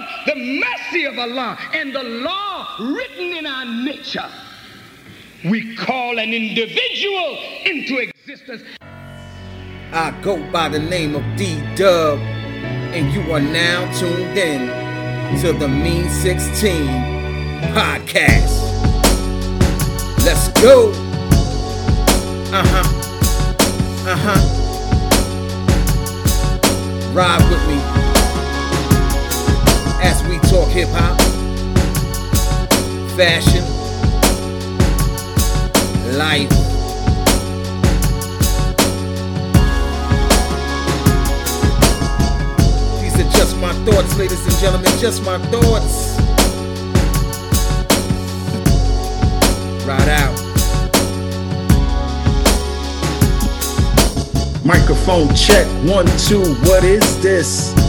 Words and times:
of 0.00 0.26
the 0.26 0.34
mercy 0.60 1.04
of 1.04 1.18
Allah 1.18 1.58
and 1.74 1.94
the 1.94 2.02
law 2.02 2.76
written 2.78 3.36
in 3.36 3.46
our 3.46 3.64
nature, 3.64 4.28
we 5.44 5.74
call 5.76 6.18
an 6.18 6.32
individual 6.32 7.38
into 7.64 7.98
existence. 7.98 8.62
I 9.92 10.12
go 10.22 10.38
by 10.50 10.68
the 10.68 10.78
name 10.78 11.14
of 11.16 11.24
D 11.36 11.60
Dub, 11.74 12.18
and 12.18 13.12
you 13.12 13.32
are 13.32 13.40
now 13.40 13.90
tuned 13.98 14.38
in 14.38 14.68
to 15.40 15.52
the 15.52 15.68
Mean 15.68 16.08
16 16.08 16.86
podcast. 17.74 18.68
Let's 20.24 20.48
go. 20.60 20.92
Uh 22.52 22.64
huh. 22.66 22.84
Uh 24.06 24.16
huh. 24.16 24.56
Ride 27.12 27.50
with 27.50 27.66
me 27.68 27.99
hip 30.70 30.88
hop, 30.92 31.18
fashion, 33.16 33.64
life. 36.16 36.48
These 43.00 43.18
are 43.18 43.30
just 43.36 43.56
my 43.56 43.72
thoughts, 43.84 44.16
ladies 44.16 44.46
and 44.46 44.56
gentlemen, 44.58 44.90
just 45.00 45.24
my 45.24 45.38
thoughts. 45.46 46.16
Ride 49.84 50.08
out. 50.08 50.38
Microphone 54.64 55.34
check, 55.34 55.66
one, 55.88 56.06
two. 56.28 56.54
What 56.62 56.84
is 56.84 57.20
this? 57.20 57.79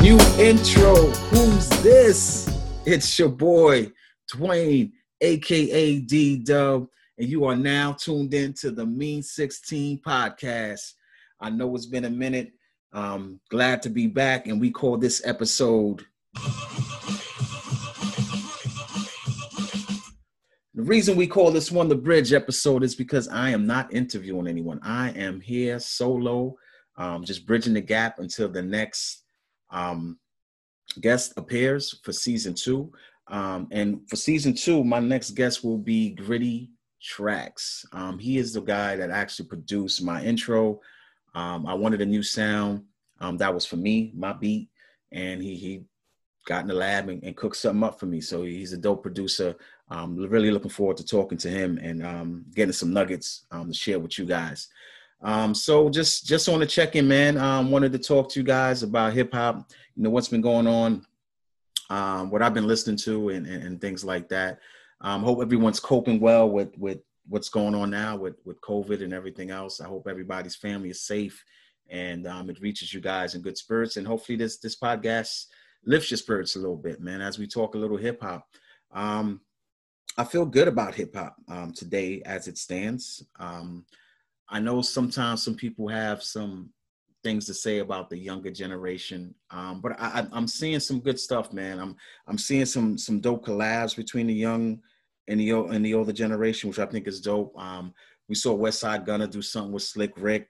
New 0.00 0.18
intro. 0.38 0.94
Who's 1.30 1.68
this? 1.82 2.48
It's 2.84 3.18
your 3.18 3.28
boy, 3.28 3.92
Dwayne, 4.32 4.92
aka 5.20 6.00
D 6.00 6.36
Dub, 6.38 6.86
and 7.18 7.28
you 7.28 7.44
are 7.44 7.56
now 7.56 7.92
tuned 7.92 8.34
in 8.34 8.52
to 8.54 8.70
the 8.70 8.86
Mean 8.86 9.22
16 9.22 10.00
podcast. 10.06 10.92
I 11.40 11.50
know 11.50 11.74
it's 11.74 11.86
been 11.86 12.04
a 12.04 12.10
minute. 12.10 12.52
Um, 12.92 13.40
glad 13.50 13.82
to 13.82 13.90
be 13.90 14.06
back, 14.06 14.46
and 14.46 14.60
we 14.60 14.70
call 14.70 14.96
this 14.96 15.20
episode 15.26 16.04
The 20.76 20.82
reason 20.82 21.16
we 21.16 21.26
call 21.26 21.50
this 21.50 21.72
one 21.72 21.88
the 21.88 21.94
bridge 21.94 22.34
episode 22.34 22.84
is 22.84 22.94
because 22.94 23.28
I 23.28 23.48
am 23.48 23.66
not 23.66 23.94
interviewing 23.94 24.46
anyone. 24.46 24.78
I 24.82 25.08
am 25.12 25.40
here 25.40 25.80
solo, 25.80 26.54
um, 26.98 27.24
just 27.24 27.46
bridging 27.46 27.72
the 27.72 27.80
gap 27.80 28.18
until 28.18 28.50
the 28.50 28.60
next 28.60 29.22
um, 29.70 30.18
guest 31.00 31.34
appears 31.36 32.00
for 32.02 32.12
season 32.12 32.54
two. 32.54 32.92
Um, 33.28 33.68
and 33.72 34.08
for 34.08 34.16
season 34.16 34.54
two, 34.54 34.84
my 34.84 35.00
next 35.00 35.30
guest 35.32 35.64
will 35.64 35.78
be 35.78 36.10
Gritty 36.10 36.70
Tracks. 37.02 37.84
Um, 37.92 38.18
he 38.18 38.38
is 38.38 38.52
the 38.52 38.60
guy 38.60 38.96
that 38.96 39.10
actually 39.10 39.48
produced 39.48 40.02
my 40.02 40.22
intro. 40.22 40.80
Um, 41.34 41.66
I 41.66 41.74
wanted 41.74 42.00
a 42.00 42.06
new 42.06 42.22
sound 42.22 42.84
um, 43.20 43.36
that 43.38 43.52
was 43.52 43.66
for 43.66 43.76
me, 43.76 44.12
my 44.14 44.32
beat, 44.32 44.68
and 45.12 45.42
he 45.42 45.56
he 45.56 45.84
got 46.46 46.62
in 46.62 46.68
the 46.68 46.74
lab 46.74 47.08
and, 47.08 47.22
and 47.24 47.36
cooked 47.36 47.56
something 47.56 47.82
up 47.82 47.98
for 47.98 48.06
me. 48.06 48.20
So 48.20 48.42
he's 48.42 48.72
a 48.72 48.76
dope 48.76 49.02
producer. 49.02 49.56
Um, 49.90 50.16
really 50.16 50.50
looking 50.50 50.70
forward 50.70 50.96
to 50.98 51.04
talking 51.04 51.38
to 51.38 51.48
him 51.48 51.78
and 51.78 52.04
um, 52.04 52.44
getting 52.54 52.72
some 52.72 52.92
nuggets 52.92 53.46
um, 53.50 53.68
to 53.68 53.74
share 53.74 53.98
with 53.98 54.18
you 54.18 54.26
guys. 54.26 54.68
Um, 55.22 55.54
so 55.54 55.88
just 55.88 56.26
just 56.26 56.48
on 56.48 56.60
the 56.60 56.66
check-in, 56.66 57.08
man. 57.08 57.36
Um, 57.38 57.70
wanted 57.70 57.92
to 57.92 57.98
talk 57.98 58.30
to 58.30 58.40
you 58.40 58.44
guys 58.44 58.82
about 58.82 59.12
hip 59.12 59.32
hop. 59.32 59.70
You 59.94 60.02
know 60.02 60.10
what's 60.10 60.28
been 60.28 60.40
going 60.40 60.66
on, 60.66 61.06
um, 61.90 62.30
what 62.30 62.42
I've 62.42 62.54
been 62.54 62.66
listening 62.66 62.96
to, 62.98 63.30
and, 63.30 63.46
and, 63.46 63.62
and 63.62 63.80
things 63.80 64.04
like 64.04 64.28
that. 64.28 64.58
Um, 65.00 65.22
hope 65.22 65.40
everyone's 65.42 65.80
coping 65.80 66.20
well 66.20 66.48
with 66.48 66.76
with 66.76 66.98
what's 67.28 67.48
going 67.48 67.74
on 67.74 67.90
now 67.90 68.16
with 68.16 68.36
with 68.44 68.60
COVID 68.60 69.02
and 69.02 69.12
everything 69.12 69.50
else. 69.50 69.80
I 69.80 69.86
hope 69.86 70.06
everybody's 70.08 70.56
family 70.56 70.90
is 70.90 71.02
safe 71.02 71.44
and 71.88 72.26
um, 72.26 72.50
it 72.50 72.60
reaches 72.60 72.92
you 72.92 73.00
guys 73.00 73.34
in 73.34 73.42
good 73.42 73.56
spirits. 73.56 73.96
And 73.96 74.06
hopefully 74.06 74.36
this 74.36 74.58
this 74.58 74.76
podcast 74.76 75.46
lifts 75.84 76.10
your 76.10 76.18
spirits 76.18 76.56
a 76.56 76.58
little 76.58 76.76
bit, 76.76 77.00
man. 77.00 77.20
As 77.20 77.38
we 77.38 77.46
talk 77.46 77.74
a 77.74 77.78
little 77.78 77.96
hip 77.96 78.20
hop. 78.20 78.46
Um, 78.92 79.40
I 80.18 80.24
feel 80.24 80.46
good 80.46 80.68
about 80.68 80.94
hip 80.94 81.14
hop 81.14 81.36
um, 81.48 81.72
today 81.72 82.22
as 82.24 82.48
it 82.48 82.56
stands. 82.56 83.22
Um, 83.38 83.84
I 84.48 84.60
know 84.60 84.82
sometimes 84.82 85.42
some 85.42 85.54
people 85.54 85.88
have 85.88 86.22
some 86.22 86.70
things 87.22 87.46
to 87.46 87.54
say 87.54 87.78
about 87.78 88.08
the 88.08 88.16
younger 88.16 88.50
generation, 88.50 89.34
um, 89.50 89.80
but 89.80 90.00
I, 90.00 90.26
am 90.32 90.46
seeing 90.46 90.80
some 90.80 91.00
good 91.00 91.18
stuff, 91.18 91.52
man. 91.52 91.78
I'm 91.78 91.96
I'm 92.26 92.38
seeing 92.38 92.66
some 92.66 92.96
some 92.96 93.20
dope 93.20 93.44
collabs 93.44 93.96
between 93.96 94.28
the 94.28 94.34
young 94.34 94.80
and 95.28 95.40
the 95.40 95.52
and 95.52 95.84
the 95.84 95.94
older 95.94 96.12
generation, 96.12 96.68
which 96.68 96.78
I 96.78 96.86
think 96.86 97.08
is 97.08 97.20
dope. 97.20 97.58
Um, 97.58 97.92
we 98.28 98.34
saw 98.34 98.56
Westside 98.56 99.06
Gunna 99.06 99.26
do 99.26 99.42
something 99.42 99.72
with 99.72 99.82
Slick 99.82 100.12
Rick. 100.16 100.48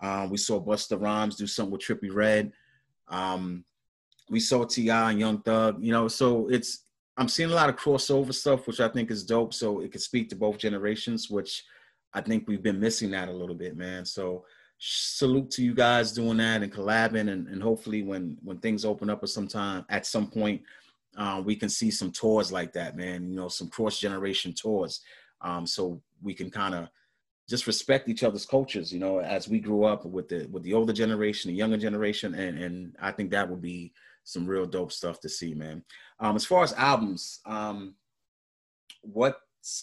Um, 0.00 0.30
we 0.30 0.36
saw 0.36 0.60
Busta 0.60 1.00
Rhymes 1.00 1.36
do 1.36 1.46
something 1.46 1.72
with 1.72 1.82
Trippie 1.82 2.14
Redd. 2.14 2.52
Um, 3.08 3.64
we 4.28 4.40
saw 4.40 4.64
T.I. 4.64 5.10
and 5.12 5.20
Young 5.20 5.40
Thug. 5.42 5.82
You 5.82 5.92
know, 5.92 6.08
so 6.08 6.48
it's 6.48 6.84
I'm 7.16 7.28
seeing 7.28 7.50
a 7.50 7.54
lot 7.54 7.70
of 7.70 7.76
crossover 7.76 8.34
stuff, 8.34 8.66
which 8.66 8.80
I 8.80 8.88
think 8.88 9.10
is 9.10 9.24
dope. 9.24 9.54
So 9.54 9.80
it 9.80 9.92
can 9.92 10.00
speak 10.00 10.28
to 10.30 10.36
both 10.36 10.58
generations, 10.58 11.30
which 11.30 11.64
I 12.16 12.22
think 12.22 12.48
we've 12.48 12.62
been 12.62 12.80
missing 12.80 13.10
that 13.10 13.28
a 13.28 13.32
little 13.32 13.54
bit, 13.54 13.76
man. 13.76 14.06
So 14.06 14.46
salute 14.78 15.50
to 15.50 15.62
you 15.62 15.74
guys 15.74 16.12
doing 16.12 16.38
that 16.38 16.62
and 16.62 16.72
collabing, 16.72 17.30
and, 17.30 17.46
and 17.46 17.62
hopefully 17.62 18.02
when 18.02 18.38
when 18.42 18.58
things 18.58 18.86
open 18.86 19.10
up 19.10 19.22
at 19.22 19.28
some 19.28 19.46
time, 19.46 19.84
at 19.90 20.06
some 20.06 20.30
point, 20.30 20.62
uh, 21.18 21.42
we 21.44 21.54
can 21.54 21.68
see 21.68 21.90
some 21.90 22.10
tours 22.10 22.50
like 22.50 22.72
that, 22.72 22.96
man. 22.96 23.28
You 23.28 23.36
know, 23.36 23.48
some 23.48 23.68
cross 23.68 24.00
generation 24.00 24.54
tours, 24.54 25.02
um, 25.42 25.66
so 25.66 26.00
we 26.22 26.32
can 26.32 26.50
kind 26.50 26.74
of 26.74 26.88
just 27.50 27.66
respect 27.66 28.08
each 28.08 28.24
other's 28.24 28.46
cultures. 28.46 28.90
You 28.90 28.98
know, 28.98 29.20
as 29.20 29.46
we 29.46 29.60
grew 29.60 29.84
up 29.84 30.06
with 30.06 30.30
the 30.30 30.46
with 30.50 30.62
the 30.62 30.72
older 30.72 30.94
generation, 30.94 31.50
the 31.50 31.56
younger 31.56 31.76
generation, 31.76 32.34
and 32.34 32.58
and 32.58 32.96
I 32.98 33.12
think 33.12 33.30
that 33.32 33.50
would 33.50 33.60
be 33.60 33.92
some 34.24 34.46
real 34.46 34.64
dope 34.64 34.90
stuff 34.90 35.20
to 35.20 35.28
see, 35.28 35.52
man. 35.52 35.84
Um, 36.18 36.34
as 36.34 36.46
far 36.46 36.64
as 36.64 36.72
albums, 36.72 37.40
um, 37.44 37.94
what's 39.02 39.36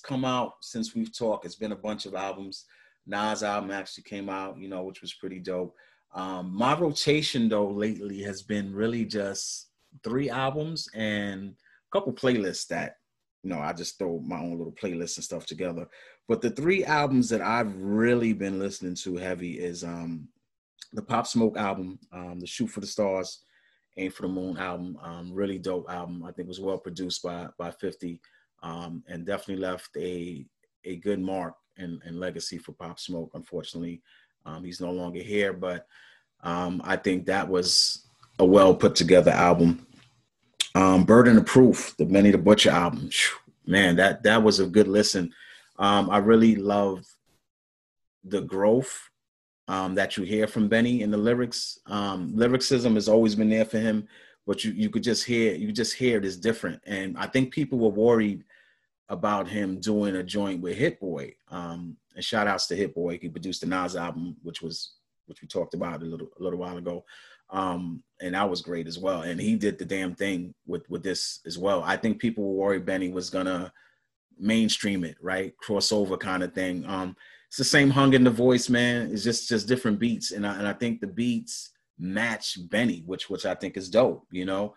come 0.04 0.26
out 0.26 0.54
since 0.62 0.96
we've 0.96 1.16
talked? 1.16 1.46
It's 1.46 1.56
been 1.56 1.72
a 1.72 1.78
bunch 1.78 2.06
of 2.06 2.16
albums. 2.16 2.66
Nas 3.06 3.44
album 3.44 3.72
actually 3.72 4.04
came 4.04 4.30
out, 4.30 4.58
you 4.58 4.70
know, 4.70 4.84
which 4.84 5.02
was 5.02 5.14
pretty 5.14 5.40
dope. 5.40 5.76
Um, 6.14 6.56
my 6.56 6.78
rotation 6.78 7.50
though 7.50 7.70
lately 7.70 8.22
has 8.22 8.44
been 8.44 8.74
really 8.74 9.06
just 9.06 9.70
three 10.04 10.30
albums 10.30 10.88
and 10.94 11.50
a 11.52 11.92
couple 11.92 12.14
playlists 12.14 12.68
that 12.68 12.98
you 13.44 13.50
know 13.50 13.60
I 13.60 13.74
just 13.74 13.98
throw 13.98 14.20
my 14.20 14.40
own 14.40 14.58
little 14.58 14.74
playlists 14.74 15.18
and 15.18 15.24
stuff 15.24 15.46
together. 15.46 15.88
But 16.28 16.42
the 16.42 16.52
three 16.52 16.86
albums 16.86 17.30
that 17.30 17.42
I've 17.42 17.76
really 17.76 18.32
been 18.32 18.60
listening 18.60 18.96
to 18.96 19.18
heavy 19.18 19.60
is 19.60 19.84
um, 19.84 20.30
the 20.94 21.02
Pop 21.02 21.28
Smoke 21.28 21.58
album, 21.58 22.00
um, 22.14 22.40
the 22.40 22.48
Shoot 22.48 22.68
for 22.68 22.80
the 22.80 22.88
Stars, 22.88 23.40
Aim 23.98 24.12
for 24.12 24.22
the 24.22 24.30
Moon 24.30 24.58
album. 24.58 24.98
Um, 25.02 25.34
really 25.34 25.58
dope 25.58 25.90
album. 25.90 26.24
I 26.24 26.32
think 26.32 26.48
was 26.48 26.62
well 26.62 26.78
produced 26.78 27.24
by 27.24 27.48
by 27.58 27.72
50 27.72 28.22
um, 28.64 29.04
and 29.08 29.26
definitely 29.26 29.62
left 29.62 29.96
a 29.98 30.46
a 30.86 30.96
good 30.98 31.20
mark 31.20 31.56
and, 31.78 32.02
and 32.06 32.20
legacy 32.20 32.58
for 32.58 32.72
Pop 32.72 33.00
Smoke. 33.00 33.32
Unfortunately, 33.36 34.02
um, 34.46 34.64
he's 34.64 34.82
no 34.82 34.92
longer 34.92 35.22
here, 35.22 35.54
but 35.54 35.86
um, 36.42 36.82
I 36.84 36.96
think 36.96 37.26
that 37.26 37.48
was 37.48 38.08
a 38.40 38.46
well 38.46 38.74
put 38.74 38.96
together 38.96 39.32
album. 39.32 39.86
Um, 40.76 41.04
Burden 41.04 41.38
of 41.38 41.46
Proof, 41.46 41.96
the 41.98 42.06
Benny 42.06 42.32
the 42.32 42.38
Butcher 42.38 42.72
album. 42.72 43.10
Man, 43.66 43.96
that 43.98 44.24
that 44.24 44.42
was 44.42 44.60
a 44.60 44.66
good 44.66 44.88
listen. 44.88 45.32
Um, 45.78 46.10
I 46.10 46.18
really 46.18 46.56
love 46.56 47.06
the 48.24 48.42
growth 48.42 49.10
um, 49.68 49.96
that 49.96 50.18
you 50.18 50.24
hear 50.24 50.48
from 50.48 50.68
Benny 50.68 51.02
in 51.02 51.12
the 51.12 51.18
lyrics. 51.18 51.80
Lyricism 51.88 52.96
has 52.96 53.08
always 53.08 53.36
been 53.36 53.50
there 53.50 53.66
for 53.66 53.80
him, 53.80 54.08
but 54.46 54.64
you 54.64 54.72
you 54.72 54.90
could 54.90 55.04
just 55.04 55.26
hear 55.26 55.54
you 55.54 55.72
just 55.72 55.94
hear 55.94 56.18
it 56.18 56.26
is 56.26 56.38
different. 56.38 56.82
And 56.86 57.18
I 57.18 57.28
think 57.28 57.54
people 57.54 57.80
were 57.80 57.90
worried 57.90 58.44
about 59.14 59.48
him 59.48 59.80
doing 59.80 60.18
a 60.18 60.24
joint 60.24 60.62
with 60.62 60.76
Hit 60.76 61.00
Boy. 61.00 61.36
Um, 61.50 61.96
and 62.16 62.24
shout 62.24 62.48
outs 62.48 62.68
to 62.68 62.76
Hit 62.76 62.94
Boy. 62.94 63.20
He 63.22 63.30
produced 63.30 63.62
the 63.62 63.68
Nas 63.68 63.96
album, 63.96 64.36
which 64.42 64.62
was 64.62 64.96
which 65.28 65.42
we 65.42 65.48
talked 65.48 65.74
about 65.74 66.02
a 66.02 66.06
little 66.06 66.28
a 66.40 66.44
little 66.44 66.60
while 66.60 66.78
ago. 66.78 67.06
Um, 67.50 68.04
and 68.20 68.34
that 68.34 68.50
was 68.50 68.62
great 68.62 68.88
as 68.88 68.98
well. 68.98 69.22
And 69.22 69.40
he 69.40 69.56
did 69.56 69.78
the 69.78 69.86
damn 69.86 70.16
thing 70.16 70.54
with 70.66 70.90
with 70.90 71.04
this 71.04 71.40
as 71.46 71.58
well. 71.58 71.84
I 71.84 71.96
think 71.96 72.20
people 72.20 72.44
were 72.44 72.66
worried 72.66 72.86
Benny 72.86 73.10
was 73.10 73.30
gonna 73.30 73.72
mainstream 74.38 75.04
it, 75.04 75.16
right? 75.22 75.54
Crossover 75.64 76.20
kind 76.20 76.44
of 76.44 76.54
thing. 76.54 76.86
Um, 76.86 77.16
it's 77.48 77.58
the 77.58 77.64
same 77.64 77.92
hung 77.92 78.14
in 78.14 78.24
the 78.24 78.32
voice, 78.32 78.68
man. 78.68 79.12
It's 79.12 79.24
just 79.24 79.48
just 79.48 79.68
different 79.68 80.00
beats, 80.00 80.32
and 80.32 80.46
I, 80.46 80.58
and 80.58 80.68
I 80.68 80.74
think 80.74 81.00
the 81.00 81.08
beats 81.08 81.72
match 82.00 82.58
Benny, 82.70 83.04
which 83.06 83.30
which 83.30 83.46
I 83.46 83.54
think 83.54 83.78
is 83.78 83.90
dope, 83.90 84.26
you 84.32 84.46
know, 84.46 84.74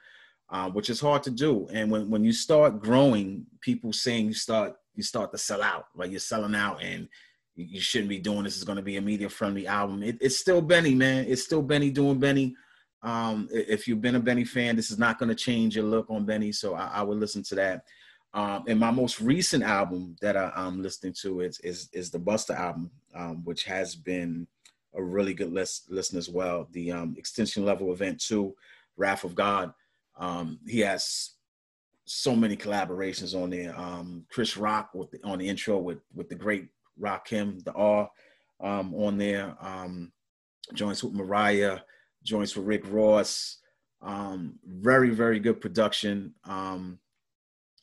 uh, 0.51 0.71
which 0.71 0.91
is 0.91 1.01
hard 1.01 1.23
to 1.25 1.31
do. 1.31 1.67
And 1.73 1.91
when 1.91 2.11
when 2.11 2.25
you 2.25 2.33
start 2.33 2.81
growing, 2.81 3.47
people 3.61 3.93
saying 3.93 4.27
you 4.27 4.35
start 4.35 4.77
you 4.95 5.03
start 5.03 5.33
to 5.33 5.39
sell 5.39 5.63
out, 5.63 5.87
like 5.95 6.11
you're 6.11 6.21
selling 6.21 6.55
out, 6.55 6.83
and 6.83 7.09
you, 7.55 7.81
shouldn't 7.81 8.09
be 8.09 8.19
doing 8.19 8.45
this. 8.45 8.57
Is 8.57 8.65
going 8.65 8.77
to 8.77 8.83
be 8.83 8.97
a 8.97 9.03
media 9.03 9.29
friendly 9.29 9.67
album. 9.67 10.03
It, 10.03 10.19
it's 10.21 10.39
still 10.39 10.61
Benny, 10.61 10.95
man. 10.95 11.27
It's 11.29 11.43
still 11.43 11.63
Benny 11.63 11.91
doing 11.91 12.19
Benny. 12.19 12.55
Um, 13.03 13.49
if 13.51 13.87
you've 13.87 14.01
been 14.01 14.17
a 14.17 14.21
Benny 14.21 14.45
fan, 14.45 14.77
this 14.77 14.91
is 14.91 14.99
not 14.99 15.19
going 15.19 15.29
to 15.29 15.35
change 15.35 15.77
your 15.77 15.85
look 15.85 16.07
on 16.11 16.25
Benny, 16.25 16.53
so 16.53 16.75
I, 16.75 16.87
I 16.95 17.03
would 17.03 17.19
listen 17.19 17.43
to 17.45 17.55
that. 17.57 17.85
Um, 18.35 18.65
and 18.69 18.79
my 18.79 18.91
most 18.91 19.21
recent 19.21 19.65
album 19.65 20.17
that 20.21 20.37
I, 20.37 20.53
am 20.55 20.83
listening 20.83 21.15
to 21.23 21.41
is, 21.41 21.59
is 21.61 21.89
is 21.93 22.11
the 22.11 22.19
Busta 22.19 22.55
album, 22.55 22.91
um, 23.15 23.45
which 23.45 23.65
has 23.65 23.95
been 23.95 24.47
a 24.95 25.03
really 25.03 25.35
good 25.35 25.53
list, 25.53 25.91
listen 25.91 26.19
as 26.19 26.29
well. 26.29 26.69
The 26.73 26.93
um, 26.93 27.15
Extinction 27.19 27.65
Level 27.65 27.93
Event 27.93 28.21
Two, 28.21 28.55
Wrath 28.97 29.25
of 29.25 29.35
God. 29.35 29.73
Um, 30.19 30.59
he 30.67 30.81
has 30.81 31.37
so 32.07 32.35
many 32.35 32.57
collaborations 32.57 33.41
on 33.41 33.51
there. 33.51 33.79
Um, 33.79 34.25
Chris 34.31 34.57
Rock 34.57 34.91
with 34.95 35.11
the, 35.11 35.19
on 35.25 35.39
the 35.39 35.49
intro 35.49 35.79
with 35.79 35.99
with 36.15 36.29
the 36.29 36.35
great 36.35 36.69
Rakim, 37.01 37.63
the 37.65 37.73
R 37.73 38.09
um, 38.61 38.95
on 38.95 39.19
there. 39.19 39.57
Um, 39.61 40.13
joints 40.73 41.05
with 41.05 41.13
Mariah, 41.13 41.81
joints 42.23 42.57
with 42.57 42.67
Rick 42.67 42.85
Ross. 42.89 43.59
Um, 44.03 44.59
very 44.65 45.11
very 45.11 45.41
good 45.41 45.61
production. 45.61 46.35
Um, 46.45 46.99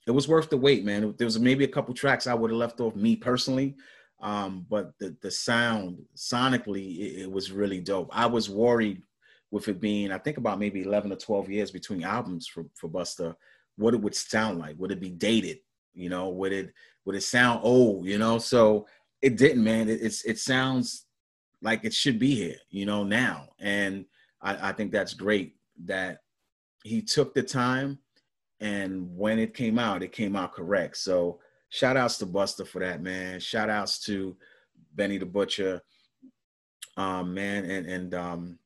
it 0.07 0.11
was 0.11 0.27
worth 0.27 0.49
the 0.49 0.57
wait, 0.57 0.83
man. 0.83 1.13
There 1.17 1.25
was 1.27 1.39
maybe 1.39 1.63
a 1.63 1.69
couple 1.69 1.93
tracks 1.93 2.27
I 2.27 2.33
would 2.33 2.51
have 2.51 2.59
left 2.59 2.81
off 2.81 2.95
me 2.95 3.15
personally, 3.15 3.75
um, 4.21 4.65
but 4.69 4.93
the 4.99 5.15
the 5.21 5.31
sound 5.31 5.99
sonically 6.15 6.97
it, 6.97 7.21
it 7.23 7.31
was 7.31 7.51
really 7.51 7.79
dope. 7.79 8.09
I 8.11 8.25
was 8.25 8.49
worried 8.49 9.01
with 9.53 9.67
it 9.67 9.79
being 9.79 10.11
I 10.11 10.17
think 10.17 10.37
about 10.37 10.57
maybe 10.57 10.81
eleven 10.81 11.13
or 11.13 11.15
twelve 11.15 11.47
years 11.47 11.69
between 11.69 12.03
albums 12.03 12.47
for 12.47 12.65
for 12.73 12.89
Busta, 12.89 13.35
what 13.75 13.93
it 13.93 14.01
would 14.01 14.15
sound 14.15 14.57
like. 14.57 14.75
Would 14.79 14.91
it 14.91 14.99
be 14.99 15.11
dated? 15.11 15.59
You 15.93 16.09
know, 16.09 16.29
would 16.29 16.51
it 16.51 16.73
would 17.05 17.15
it 17.15 17.21
sound 17.21 17.59
old? 17.61 18.07
You 18.07 18.17
know, 18.17 18.39
so 18.39 18.87
it 19.21 19.37
didn't, 19.37 19.63
man. 19.63 19.89
It, 19.89 20.01
it's 20.01 20.25
it 20.25 20.39
sounds 20.39 21.05
like 21.61 21.85
it 21.85 21.93
should 21.93 22.17
be 22.17 22.33
here, 22.33 22.57
you 22.71 22.87
know, 22.87 23.03
now, 23.03 23.49
and 23.59 24.05
I, 24.41 24.69
I 24.69 24.71
think 24.73 24.91
that's 24.91 25.13
great 25.13 25.55
that 25.85 26.17
he 26.83 27.03
took 27.03 27.35
the 27.35 27.43
time 27.43 27.99
and 28.59 29.15
when 29.15 29.39
it 29.39 29.53
came 29.53 29.77
out, 29.77 30.03
it 30.03 30.13
came 30.13 30.35
out 30.35 30.53
correct. 30.53 30.97
So 30.97 31.39
shout 31.69 31.95
outs 31.95 32.17
to 32.19 32.25
Busta 32.25 32.65
for 32.65 32.79
that, 32.79 33.01
man. 33.01 33.39
Shout 33.39 33.69
outs 33.69 33.99
to 34.05 34.35
Benny 34.95 35.17
the 35.17 35.25
Butcher, 35.25 35.81
um, 36.97 37.33
man, 37.33 37.65
and 37.65 37.85
and 37.85 38.13
um, 38.13 38.59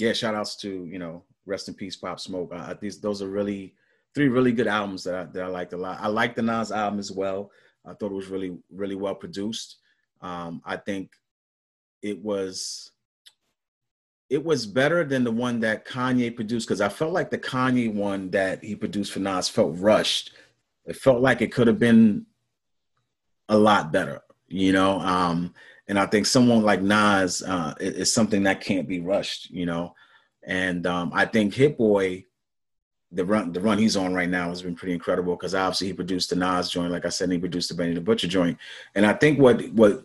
yeah, 0.00 0.12
shout 0.12 0.34
outs 0.34 0.56
to 0.56 0.86
you 0.86 0.98
know, 0.98 1.24
rest 1.46 1.68
in 1.68 1.74
peace, 1.74 1.96
Pop 1.96 2.20
Smoke. 2.20 2.52
Uh, 2.54 2.74
these 2.80 3.00
those 3.00 3.22
are 3.22 3.28
really 3.28 3.74
three 4.14 4.28
really 4.28 4.52
good 4.52 4.66
albums 4.66 5.04
that 5.04 5.14
I, 5.14 5.24
that 5.24 5.42
I 5.44 5.46
liked 5.46 5.72
a 5.72 5.76
lot. 5.76 5.98
I 6.00 6.08
like 6.08 6.34
the 6.34 6.42
Nas 6.42 6.72
album 6.72 6.98
as 6.98 7.12
well. 7.12 7.50
I 7.84 7.94
thought 7.94 8.12
it 8.12 8.16
was 8.16 8.28
really 8.28 8.56
really 8.70 8.94
well 8.96 9.14
produced. 9.14 9.76
Um, 10.20 10.62
I 10.64 10.76
think 10.76 11.12
it 12.02 12.22
was 12.22 12.90
it 14.28 14.44
was 14.44 14.64
better 14.64 15.04
than 15.04 15.24
the 15.24 15.32
one 15.32 15.60
that 15.60 15.84
Kanye 15.84 16.34
produced 16.34 16.68
because 16.68 16.80
I 16.80 16.88
felt 16.88 17.12
like 17.12 17.30
the 17.30 17.38
Kanye 17.38 17.92
one 17.92 18.30
that 18.30 18.62
he 18.62 18.76
produced 18.76 19.12
for 19.12 19.18
Nas 19.18 19.48
felt 19.48 19.76
rushed. 19.78 20.32
It 20.86 20.96
felt 20.96 21.20
like 21.20 21.42
it 21.42 21.52
could 21.52 21.66
have 21.66 21.80
been 21.80 22.26
a 23.48 23.58
lot 23.58 23.92
better, 23.92 24.22
you 24.48 24.72
know. 24.72 25.00
Um, 25.00 25.52
and 25.90 25.98
I 25.98 26.06
think 26.06 26.24
someone 26.24 26.62
like 26.62 26.80
Nas 26.82 27.42
uh, 27.42 27.74
is, 27.80 28.14
something 28.14 28.44
that 28.44 28.60
can't 28.60 28.86
be 28.86 29.00
rushed, 29.00 29.50
you 29.50 29.66
know. 29.66 29.96
And 30.44 30.86
um, 30.86 31.10
I 31.12 31.24
think 31.24 31.52
Hit 31.52 31.76
Boy, 31.76 32.26
the 33.10 33.24
run 33.24 33.52
the 33.52 33.60
run 33.60 33.76
he's 33.76 33.96
on 33.96 34.14
right 34.14 34.28
now 34.28 34.50
has 34.50 34.62
been 34.62 34.76
pretty 34.76 34.94
incredible 34.94 35.34
because 35.34 35.52
obviously 35.52 35.88
he 35.88 35.92
produced 35.92 36.30
the 36.30 36.36
Nas 36.36 36.70
joint, 36.70 36.92
like 36.92 37.04
I 37.04 37.08
said, 37.08 37.24
and 37.24 37.32
he 37.32 37.38
produced 37.40 37.70
the 37.70 37.74
Benny 37.74 37.92
the 37.92 38.00
Butcher 38.00 38.28
joint. 38.28 38.56
And 38.94 39.04
I 39.04 39.14
think 39.14 39.40
what 39.40 39.68
what 39.72 40.04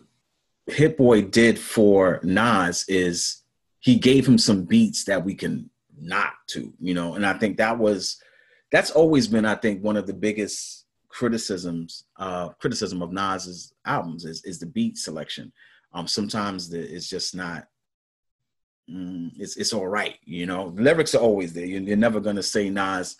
Hit 0.66 0.98
Boy 0.98 1.22
did 1.22 1.56
for 1.56 2.18
Nas 2.24 2.84
is 2.88 3.42
he 3.78 3.94
gave 3.94 4.26
him 4.26 4.38
some 4.38 4.64
beats 4.64 5.04
that 5.04 5.24
we 5.24 5.36
can 5.36 5.70
not 5.96 6.32
to, 6.48 6.72
you 6.80 6.94
know. 6.94 7.14
And 7.14 7.24
I 7.24 7.34
think 7.34 7.58
that 7.58 7.78
was 7.78 8.20
that's 8.72 8.90
always 8.90 9.28
been, 9.28 9.44
I 9.44 9.54
think, 9.54 9.84
one 9.84 9.96
of 9.96 10.08
the 10.08 10.14
biggest 10.14 10.82
criticisms 11.08 12.04
uh 12.16 12.48
criticism 12.60 13.00
of 13.00 13.12
Nas's 13.12 13.72
albums 13.86 14.24
is 14.24 14.44
is 14.44 14.58
the 14.58 14.66
beat 14.66 14.98
selection. 14.98 15.52
Um 15.96 16.06
sometimes 16.06 16.68
the, 16.68 16.78
it's 16.80 17.08
just 17.08 17.34
not 17.34 17.66
mm, 18.90 19.30
it's 19.36 19.56
it's 19.56 19.72
all 19.72 19.88
right, 19.88 20.16
you 20.24 20.46
know. 20.46 20.66
Lyrics 20.76 21.14
are 21.14 21.22
always 21.22 21.52
there. 21.52 21.66
You're, 21.66 21.82
you're 21.82 21.96
never 21.96 22.20
gonna 22.20 22.42
say 22.42 22.70
Nas 22.70 23.16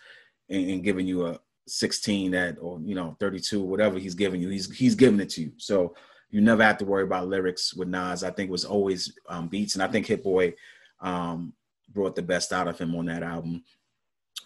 and, 0.49 0.85
giving 0.85 1.07
you 1.07 1.27
a 1.27 1.41
16 1.69 2.31
that 2.31 2.59
or 2.61 2.79
you 2.85 2.95
know 2.95 3.17
32 3.19 3.61
whatever 3.61 3.99
he's 3.99 4.15
giving 4.15 4.41
you 4.41 4.49
he's 4.51 4.73
he's 4.73 4.95
giving 4.95 5.19
it 5.19 5.29
to 5.31 5.41
you 5.41 5.53
so 5.57 5.97
you 6.31 6.41
never 6.41 6.63
have 6.63 6.79
to 6.79 6.85
worry 6.85 7.05
about 7.05 7.29
lyrics 7.29 7.75
with 7.75 7.89
Nas. 7.89 8.25
I 8.25 8.31
think 8.31 8.51
was 8.51 8.65
always 8.65 9.17
um, 9.29 9.49
beats, 9.49 9.75
and 9.75 9.83
I 9.83 9.89
think 9.89 10.07
Hit 10.07 10.23
Boy 10.23 10.55
um, 11.01 11.53
brought 11.93 12.15
the 12.15 12.23
best 12.23 12.53
out 12.53 12.69
of 12.69 12.79
him 12.79 12.95
on 12.95 13.07
that 13.07 13.23
album, 13.23 13.63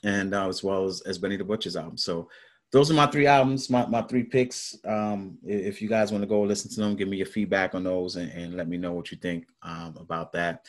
and 0.04 0.34
uh, 0.34 0.48
as 0.48 0.62
well 0.62 0.84
as, 0.84 1.00
as 1.02 1.18
Benny 1.18 1.36
the 1.36 1.44
Butcher's 1.44 1.76
album. 1.76 1.96
So 1.96 2.28
those 2.72 2.90
are 2.90 2.94
my 2.94 3.06
three 3.06 3.26
albums, 3.26 3.68
my, 3.68 3.84
my 3.86 4.02
three 4.02 4.22
picks. 4.22 4.76
Um, 4.84 5.38
if 5.44 5.82
you 5.82 5.88
guys 5.88 6.12
want 6.12 6.22
to 6.22 6.28
go 6.28 6.42
listen 6.42 6.70
to 6.70 6.80
them, 6.80 6.94
give 6.94 7.08
me 7.08 7.16
your 7.16 7.26
feedback 7.26 7.74
on 7.74 7.84
those 7.84 8.16
and, 8.16 8.30
and 8.30 8.54
let 8.54 8.68
me 8.68 8.76
know 8.76 8.92
what 8.92 9.10
you 9.10 9.18
think 9.18 9.46
um, 9.62 9.96
about 9.98 10.32
that. 10.32 10.66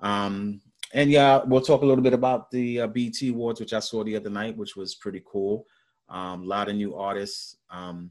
Um, 0.00 0.60
and 0.92 1.10
yeah, 1.10 1.42
we'll 1.44 1.60
talk 1.60 1.82
a 1.82 1.86
little 1.86 2.02
bit 2.02 2.12
about 2.12 2.50
the 2.50 2.80
uh, 2.80 2.86
BET 2.88 3.20
Awards, 3.22 3.60
which 3.60 3.72
I 3.72 3.78
saw 3.78 4.02
the 4.02 4.16
other 4.16 4.30
night, 4.30 4.56
which 4.56 4.74
was 4.74 4.96
pretty 4.96 5.22
cool. 5.24 5.66
Um, 6.08 6.42
a 6.42 6.46
lot 6.46 6.68
of 6.68 6.76
new 6.76 6.96
artists. 6.96 7.56
Um, 7.70 8.10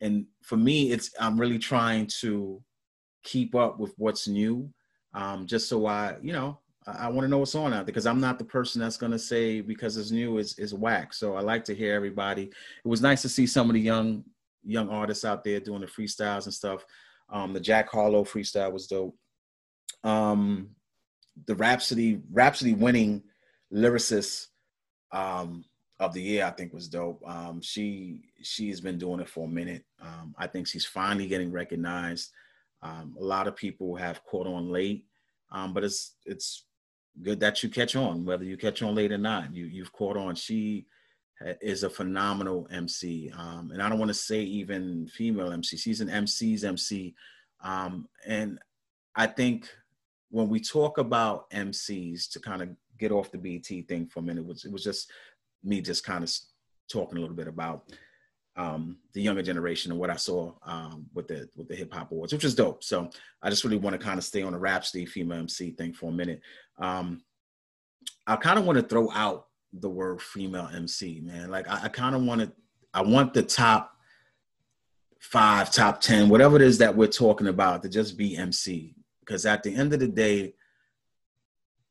and 0.00 0.26
for 0.42 0.56
me, 0.56 0.92
it's 0.92 1.10
I'm 1.20 1.38
really 1.38 1.58
trying 1.58 2.06
to 2.20 2.62
keep 3.22 3.54
up 3.54 3.78
with 3.78 3.92
what's 3.98 4.28
new, 4.28 4.72
um, 5.14 5.46
just 5.46 5.68
so 5.68 5.86
I, 5.86 6.16
you 6.22 6.32
know, 6.32 6.58
I, 6.98 7.08
want 7.08 7.24
to 7.24 7.28
know 7.28 7.38
what's 7.38 7.54
on 7.54 7.74
out 7.74 7.86
because 7.86 8.06
I'm 8.06 8.20
not 8.20 8.38
the 8.38 8.44
person 8.44 8.80
that's 8.80 8.96
gonna 8.96 9.18
say 9.18 9.60
because 9.60 9.96
it's 9.96 10.10
new 10.10 10.38
is 10.38 10.58
is 10.58 10.74
whack. 10.74 11.12
So 11.12 11.34
I 11.34 11.40
like 11.40 11.64
to 11.64 11.74
hear 11.74 11.94
everybody. 11.94 12.44
It 12.44 12.88
was 12.88 13.02
nice 13.02 13.22
to 13.22 13.28
see 13.28 13.46
some 13.46 13.68
of 13.68 13.74
the 13.74 13.80
young 13.80 14.24
young 14.64 14.88
artists 14.88 15.24
out 15.24 15.44
there 15.44 15.60
doing 15.60 15.80
the 15.80 15.86
freestyles 15.86 16.44
and 16.44 16.54
stuff. 16.54 16.84
Um, 17.30 17.52
the 17.52 17.60
Jack 17.60 17.90
Harlow 17.90 18.24
freestyle 18.24 18.72
was 18.72 18.86
dope. 18.86 19.16
Um, 20.04 20.70
the 21.46 21.54
Rapsody 21.54 22.20
Rapsody 22.30 22.74
winning 22.74 23.22
lyricist 23.72 24.46
um, 25.12 25.64
of 26.00 26.14
the 26.14 26.22
year, 26.22 26.44
I 26.44 26.50
think 26.50 26.72
was 26.72 26.88
dope. 26.88 27.22
Um, 27.26 27.60
she 27.60 28.22
she's 28.42 28.80
been 28.80 28.98
doing 28.98 29.20
it 29.20 29.28
for 29.28 29.46
a 29.46 29.50
minute. 29.50 29.84
Um, 30.00 30.34
I 30.38 30.46
think 30.46 30.66
she's 30.66 30.86
finally 30.86 31.26
getting 31.26 31.52
recognized. 31.52 32.30
Um, 32.82 33.16
a 33.18 33.22
lot 33.22 33.48
of 33.48 33.56
people 33.56 33.96
have 33.96 34.24
caught 34.24 34.46
on 34.46 34.70
late, 34.70 35.04
um, 35.50 35.72
but 35.72 35.84
it's 35.84 36.14
it's 36.24 36.64
good 37.22 37.40
that 37.40 37.62
you 37.62 37.68
catch 37.68 37.96
on, 37.96 38.24
whether 38.24 38.44
you 38.44 38.56
catch 38.56 38.82
on 38.82 38.94
late 38.94 39.12
or 39.12 39.18
not. 39.18 39.54
You 39.54 39.66
you've 39.66 39.92
caught 39.92 40.16
on. 40.16 40.34
She 40.34 40.86
is 41.60 41.84
a 41.84 41.90
phenomenal 41.90 42.66
MC, 42.70 43.30
um, 43.36 43.70
and 43.72 43.82
I 43.82 43.88
don't 43.88 43.98
want 43.98 44.10
to 44.10 44.14
say 44.14 44.40
even 44.40 45.06
female 45.06 45.52
MC. 45.52 45.76
She's 45.76 46.00
an 46.00 46.10
MC's 46.10 46.64
MC, 46.64 47.14
um, 47.62 48.08
and 48.26 48.58
I 49.14 49.26
think 49.26 49.68
when 50.30 50.48
we 50.48 50.60
talk 50.60 50.98
about 50.98 51.50
MCs 51.50 52.30
to 52.32 52.40
kind 52.40 52.62
of 52.62 52.68
get 52.98 53.12
off 53.12 53.30
the 53.30 53.38
BET 53.38 53.88
thing 53.88 54.06
for 54.06 54.20
a 54.20 54.22
minute, 54.22 54.40
it 54.42 54.46
was, 54.46 54.64
it 54.64 54.72
was 54.72 54.84
just 54.84 55.10
me 55.64 55.80
just 55.80 56.04
kind 56.04 56.22
of 56.22 56.32
talking 56.90 57.18
a 57.18 57.20
little 57.20 57.36
bit 57.36 57.48
about 57.48 57.84
um, 58.58 58.98
the 59.12 59.22
younger 59.22 59.40
generation 59.40 59.92
and 59.92 60.00
what 60.00 60.10
I 60.10 60.16
saw 60.16 60.52
um, 60.64 61.06
with 61.14 61.28
the 61.28 61.48
with 61.56 61.68
the 61.68 61.76
hip 61.76 61.94
hop 61.94 62.10
awards, 62.10 62.32
which 62.32 62.44
is 62.44 62.56
dope. 62.56 62.82
So 62.82 63.08
I 63.40 63.50
just 63.50 63.62
really 63.62 63.76
want 63.76 63.98
to 63.98 64.04
kind 64.04 64.18
of 64.18 64.24
stay 64.24 64.42
on 64.42 64.52
the 64.52 64.58
Rapsody 64.58 65.06
female 65.06 65.38
MC 65.38 65.70
thing 65.70 65.92
for 65.92 66.10
a 66.10 66.12
minute. 66.12 66.40
Um, 66.76 67.22
I 68.26 68.34
kind 68.36 68.58
of 68.58 68.66
want 68.66 68.76
to 68.76 68.82
throw 68.82 69.10
out 69.12 69.46
the 69.72 69.88
word 69.88 70.20
female 70.20 70.68
MC, 70.74 71.20
man. 71.22 71.50
Like 71.50 71.68
I, 71.68 71.84
I 71.84 71.88
kind 71.88 72.16
of 72.16 72.22
want 72.22 72.40
to, 72.40 72.52
I 72.92 73.02
want 73.02 73.32
the 73.32 73.44
top 73.44 73.92
five, 75.20 75.70
top 75.70 76.00
ten, 76.00 76.28
whatever 76.28 76.56
it 76.56 76.62
is 76.62 76.78
that 76.78 76.96
we're 76.96 77.06
talking 77.06 77.46
about, 77.46 77.84
to 77.84 77.88
just 77.88 78.18
be 78.18 78.36
MC. 78.36 78.96
Because 79.20 79.46
at 79.46 79.62
the 79.62 79.74
end 79.74 79.92
of 79.92 80.00
the 80.00 80.08
day, 80.08 80.54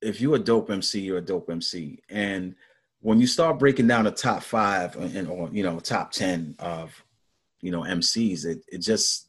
if 0.02 0.20
you're 0.20 0.36
a 0.36 0.40
dope 0.40 0.70
MC, 0.70 1.00
you're 1.00 1.20
a 1.20 1.22
dope 1.22 1.50
MC, 1.50 2.00
and 2.10 2.56
when 3.02 3.20
you 3.20 3.28
start 3.28 3.60
breaking 3.60 3.88
down 3.88 4.06
the 4.06 4.12
top 4.12 4.44
five 4.44 4.96
and 4.96 5.28
or 5.28 5.50
you 5.52 5.64
know 5.64 5.80
top 5.80 6.12
ten 6.12 6.56
of 6.60 7.04
you 7.62 7.72
know 7.72 7.82
MCs, 7.82 8.46
it 8.46 8.66
it 8.72 8.80
just 8.80 9.28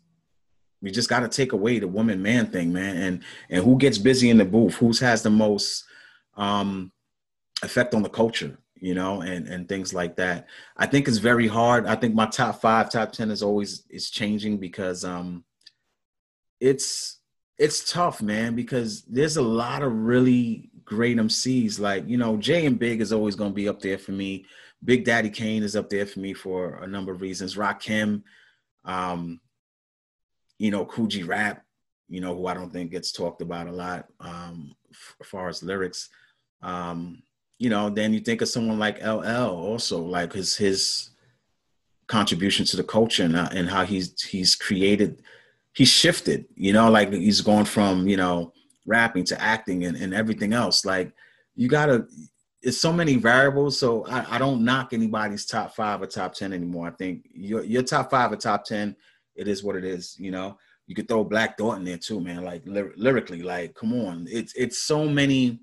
we 0.81 0.91
just 0.91 1.09
got 1.09 1.21
to 1.21 1.29
take 1.29 1.53
away 1.53 1.79
the 1.79 1.89
woman 1.89 2.23
man 2.23 2.47
thing, 2.47 2.73
man, 2.73 2.97
and 2.97 3.23
and 3.51 3.65
who 3.65 3.77
gets 3.79 3.99
busy 3.99 4.31
in 4.31 4.39
the 4.39 4.45
booth, 4.45 4.75
who 4.75 4.93
has 5.01 5.23
the 5.23 5.31
most 5.31 5.85
um, 6.37 6.93
effect 7.63 7.95
on 7.95 8.03
the 8.03 8.09
culture, 8.09 8.59
you 8.77 8.95
know, 8.95 9.21
and 9.21 9.49
and 9.49 9.69
things 9.69 9.93
like 9.93 10.17
that. 10.17 10.47
I 10.77 10.87
think 10.87 11.09
it's 11.09 11.19
very 11.19 11.49
hard. 11.49 11.87
I 11.87 11.97
think 11.97 12.15
my 12.15 12.27
top 12.27 12.61
five, 12.61 12.91
top 12.91 13.13
ten 13.13 13.31
is 13.31 13.43
always 13.43 13.85
is 13.91 14.11
changing 14.11 14.59
because 14.59 15.05
um, 15.05 15.45
it's 16.61 17.19
it's 17.59 17.91
tough, 17.91 18.23
man, 18.23 18.55
because 18.55 19.03
there's 19.03 19.37
a 19.37 19.43
lot 19.43 19.83
of 19.83 19.93
really 19.93 20.71
great 20.89 21.19
MCs. 21.19 21.79
Like, 21.79 22.09
you 22.09 22.17
know, 22.17 22.37
Jay 22.37 22.67
and 22.67 22.79
Big 22.79 23.01
is 23.01 23.13
always 23.13 23.37
going 23.37 23.51
to 23.51 23.57
be 23.57 23.69
up 23.69 23.81
there 23.81 23.99
for 23.99 24.13
me. 24.13 24.47
Big 24.85 25.05
Daddy 25.05 25.31
Kane 25.31 25.63
is 25.63 25.77
up 25.77 25.91
there 25.91 26.07
for 26.07 26.21
me 26.21 26.33
for 26.33 26.77
a 26.77 26.87
number 26.87 27.13
of 27.13 27.21
reasons. 27.21 27.57
Rakim, 27.57 28.23
um, 28.85 29.41
you 30.59 30.71
know, 30.71 30.89
G 31.07 31.23
Rap, 31.23 31.65
you 32.09 32.21
know, 32.21 32.35
who 32.35 32.47
I 32.47 32.55
don't 32.55 32.73
think 32.73 32.91
gets 32.91 33.13
talked 33.13 33.43
about 33.43 33.67
a 33.67 33.73
lot 33.73 34.07
um, 34.21 34.75
as 35.21 35.27
far 35.27 35.49
as 35.49 35.63
lyrics. 35.63 36.09
Um, 36.63 37.23
you 37.59 37.71
know, 37.71 37.91
then 37.91 38.15
you 38.15 38.21
think 38.21 38.41
of 38.41 38.49
someone 38.49 38.79
like 38.79 39.05
LL 39.05 39.51
also, 39.51 39.99
like 40.01 40.33
his 40.33 40.57
his 40.57 41.11
contribution 42.07 42.65
to 42.65 42.77
the 42.77 42.85
culture 42.85 43.25
and, 43.25 43.37
uh, 43.37 43.49
and 43.53 43.69
how 43.69 43.85
he's 43.85 44.23
he's 44.23 44.55
created, 44.55 45.23
he's 45.75 45.89
shifted. 45.89 46.47
You 46.55 46.73
know, 46.73 46.89
like 46.91 47.13
he's 47.13 47.41
gone 47.41 47.65
from 47.65 48.09
you 48.09 48.17
know 48.17 48.53
rapping 48.89 49.25
to 49.25 49.41
acting 49.41 49.85
and, 49.85 49.97
and 49.97 50.15
everything 50.15 50.53
else. 50.53 50.85
Like 50.85 51.13
you 51.55 51.69
gotta, 51.69 52.07
it's 52.63 52.81
so 52.81 52.93
many 52.93 53.17
variables. 53.17 53.79
So 53.79 54.05
I, 54.07 54.37
I 54.37 54.39
don't 54.39 54.65
knock 54.65 54.93
anybody's 54.93 55.47
top 55.47 55.77
five 55.77 56.03
or 56.03 56.07
top 56.07 56.35
ten 56.35 56.53
anymore. 56.53 56.89
I 56.89 56.91
think 56.91 57.29
your 57.33 57.63
your 57.63 57.83
top 57.83 58.11
five 58.11 58.33
or 58.33 58.37
top 58.37 58.65
ten, 58.65 58.97
it 59.37 59.47
is 59.47 59.63
what 59.63 59.77
it 59.77 59.85
is. 59.85 60.17
You 60.19 60.31
know, 60.31 60.59
you 60.87 60.95
could 60.95 61.07
throw 61.07 61.23
Black 61.23 61.59
Thought 61.59 61.79
in 61.79 61.85
there 61.85 61.99
too, 61.99 62.21
man. 62.21 62.45
Like 62.45 62.63
ly- 62.67 62.93
lyrically, 62.97 63.43
like 63.43 63.75
come 63.75 63.93
on, 63.93 64.27
it's 64.29 64.55
it's 64.55 64.79
so 64.79 65.07
many 65.07 65.61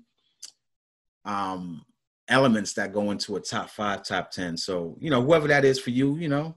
um 1.24 1.84
elements 2.28 2.72
that 2.74 2.92
go 2.92 3.10
into 3.10 3.36
a 3.36 3.40
top 3.40 3.70
five, 3.70 4.04
top 4.04 4.30
ten. 4.30 4.56
So 4.56 4.96
you 5.00 5.10
know, 5.10 5.22
whoever 5.22 5.48
that 5.48 5.64
is 5.64 5.78
for 5.78 5.90
you, 5.90 6.16
you 6.16 6.28
know, 6.28 6.56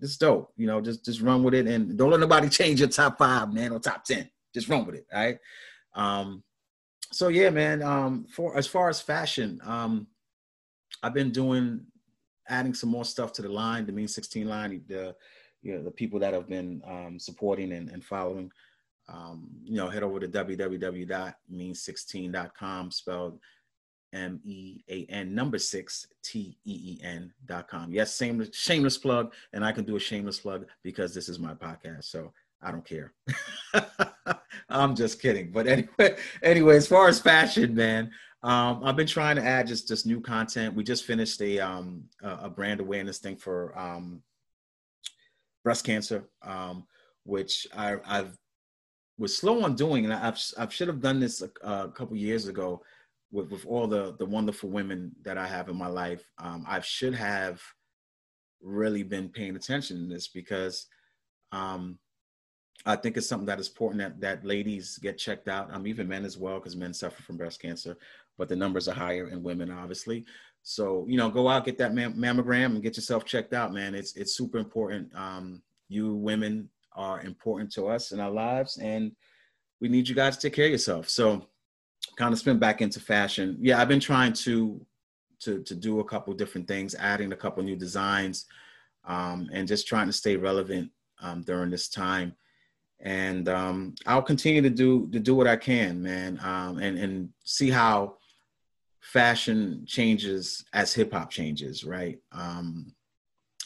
it's 0.00 0.16
dope. 0.16 0.52
You 0.56 0.66
know, 0.66 0.80
just 0.80 1.04
just 1.04 1.20
run 1.20 1.42
with 1.42 1.54
it 1.54 1.66
and 1.66 1.96
don't 1.96 2.10
let 2.10 2.20
nobody 2.20 2.48
change 2.60 2.80
your 2.80 2.88
top 2.88 3.18
five, 3.18 3.52
man, 3.52 3.72
or 3.72 3.80
top 3.80 4.04
ten. 4.04 4.30
Just 4.52 4.68
run 4.68 4.84
with 4.84 4.96
it, 4.96 5.06
all 5.12 5.20
right? 5.20 5.38
Um, 5.94 6.42
so 7.10 7.28
yeah, 7.28 7.50
man. 7.50 7.82
Um, 7.82 8.24
for 8.24 8.56
as 8.56 8.66
far 8.66 8.88
as 8.88 9.00
fashion, 9.00 9.60
um, 9.64 10.06
I've 11.02 11.14
been 11.14 11.30
doing 11.30 11.86
adding 12.48 12.74
some 12.74 12.90
more 12.90 13.04
stuff 13.04 13.32
to 13.34 13.42
the 13.42 13.48
line, 13.48 13.86
the 13.86 13.92
Mean 13.92 14.08
16 14.08 14.48
line, 14.48 14.82
the 14.88 15.14
you 15.62 15.74
know, 15.74 15.82
the 15.82 15.90
people 15.90 16.20
that 16.20 16.34
have 16.34 16.48
been 16.48 16.82
um, 16.86 17.18
supporting 17.18 17.72
and, 17.72 17.88
and 17.90 18.04
following. 18.04 18.52
Um, 19.08 19.48
you 19.64 19.76
know, 19.76 19.88
head 19.88 20.02
over 20.02 20.20
to 20.20 20.28
www.mean16.com, 20.28 22.90
spelled 22.90 23.38
M 24.12 24.40
E 24.44 24.84
A 24.88 25.06
N 25.06 25.34
number 25.34 25.58
six 25.58 26.06
T 26.22 26.58
E 26.64 26.72
E 26.72 27.00
N 27.02 27.32
dot 27.46 27.68
com. 27.68 27.92
Yes, 27.92 28.16
shameless, 28.16 28.50
shameless 28.52 28.98
plug, 28.98 29.32
and 29.52 29.64
I 29.64 29.72
can 29.72 29.84
do 29.84 29.96
a 29.96 30.00
shameless 30.00 30.40
plug 30.40 30.66
because 30.82 31.14
this 31.14 31.28
is 31.28 31.38
my 31.38 31.54
podcast, 31.54 32.04
so 32.04 32.32
I 32.62 32.70
don't 32.70 32.84
care. 32.84 33.12
I'm 34.68 34.94
just 34.94 35.20
kidding. 35.20 35.50
But 35.50 35.66
anyway, 35.66 36.16
anyway, 36.42 36.76
as 36.76 36.86
far 36.86 37.08
as 37.08 37.20
fashion, 37.20 37.74
man, 37.74 38.10
um, 38.42 38.82
I've 38.84 38.96
been 38.96 39.06
trying 39.06 39.36
to 39.36 39.44
add 39.44 39.66
just 39.66 39.88
just 39.88 40.06
new 40.06 40.20
content. 40.20 40.74
We 40.74 40.84
just 40.84 41.04
finished 41.04 41.40
a 41.42 41.60
um, 41.60 42.04
a 42.22 42.48
brand 42.48 42.80
awareness 42.80 43.18
thing 43.18 43.36
for 43.36 43.78
um, 43.78 44.22
breast 45.62 45.84
cancer, 45.84 46.28
um, 46.42 46.86
which 47.24 47.66
I, 47.76 47.96
I've 48.04 48.36
was 49.18 49.36
slow 49.36 49.62
on 49.62 49.76
doing, 49.76 50.04
and 50.04 50.14
I've 50.14 50.38
I 50.58 50.68
should 50.68 50.88
have 50.88 51.00
done 51.00 51.20
this 51.20 51.42
a, 51.42 51.50
a 51.68 51.88
couple 51.88 52.16
years 52.16 52.48
ago 52.48 52.82
with 53.30 53.50
with 53.50 53.64
all 53.66 53.86
the 53.86 54.16
the 54.18 54.26
wonderful 54.26 54.70
women 54.70 55.12
that 55.22 55.38
I 55.38 55.46
have 55.46 55.68
in 55.68 55.76
my 55.76 55.88
life. 55.88 56.24
Um, 56.38 56.64
I 56.68 56.80
should 56.80 57.14
have 57.14 57.60
really 58.60 59.02
been 59.02 59.28
paying 59.28 59.56
attention 59.56 59.98
to 60.08 60.14
this 60.14 60.28
because 60.28 60.86
um, 61.52 61.98
I 62.84 62.96
think 62.96 63.16
it's 63.16 63.28
something 63.28 63.46
that 63.46 63.60
is 63.60 63.68
important 63.68 64.00
that, 64.00 64.20
that 64.20 64.44
ladies 64.44 64.98
get 64.98 65.18
checked 65.18 65.48
out. 65.48 65.68
I'm 65.70 65.76
um, 65.76 65.86
even 65.86 66.08
men 66.08 66.24
as 66.24 66.36
well, 66.36 66.58
because 66.58 66.76
men 66.76 66.92
suffer 66.92 67.22
from 67.22 67.36
breast 67.36 67.60
cancer, 67.60 67.96
but 68.38 68.48
the 68.48 68.56
numbers 68.56 68.88
are 68.88 68.94
higher 68.94 69.28
in 69.28 69.42
women, 69.42 69.70
obviously. 69.70 70.24
So 70.62 71.06
you 71.08 71.16
know, 71.16 71.28
go 71.28 71.48
out 71.48 71.64
get 71.64 71.78
that 71.78 71.94
mam- 71.94 72.14
mammogram 72.14 72.66
and 72.66 72.82
get 72.82 72.96
yourself 72.96 73.24
checked 73.24 73.52
out, 73.52 73.72
man. 73.72 73.94
It's 73.94 74.14
it's 74.16 74.36
super 74.36 74.58
important. 74.58 75.14
Um, 75.14 75.62
you 75.88 76.14
women 76.14 76.68
are 76.94 77.20
important 77.22 77.72
to 77.72 77.86
us 77.86 78.12
in 78.12 78.20
our 78.20 78.30
lives, 78.30 78.78
and 78.78 79.12
we 79.80 79.88
need 79.88 80.08
you 80.08 80.14
guys 80.14 80.36
to 80.36 80.48
take 80.48 80.54
care 80.54 80.66
of 80.66 80.72
yourself. 80.72 81.08
So, 81.08 81.48
kind 82.16 82.32
of 82.32 82.38
spin 82.38 82.58
back 82.58 82.80
into 82.80 83.00
fashion. 83.00 83.56
Yeah, 83.60 83.80
I've 83.80 83.88
been 83.88 84.00
trying 84.00 84.32
to 84.34 84.84
to 85.40 85.62
to 85.62 85.74
do 85.74 86.00
a 86.00 86.04
couple 86.04 86.32
different 86.34 86.68
things, 86.68 86.94
adding 86.94 87.32
a 87.32 87.36
couple 87.36 87.62
new 87.64 87.76
designs, 87.76 88.46
um, 89.04 89.50
and 89.52 89.66
just 89.66 89.88
trying 89.88 90.06
to 90.06 90.12
stay 90.12 90.36
relevant 90.36 90.90
um, 91.20 91.42
during 91.42 91.70
this 91.70 91.88
time 91.88 92.34
and 93.02 93.48
um, 93.48 93.94
I'll 94.06 94.22
continue 94.22 94.62
to 94.62 94.70
do 94.70 95.08
to 95.12 95.18
do 95.18 95.34
what 95.34 95.48
I 95.48 95.56
can, 95.56 96.02
man, 96.02 96.38
um, 96.42 96.78
and 96.78 96.98
and 96.98 97.28
see 97.44 97.70
how 97.70 98.16
fashion 99.00 99.84
changes 99.86 100.64
as 100.72 100.94
hip 100.94 101.12
hop 101.12 101.28
changes, 101.28 101.84
right? 101.84 102.18
Um, 102.30 102.94